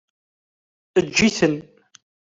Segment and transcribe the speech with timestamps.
[0.99, 1.55] Eǧǧ-iten.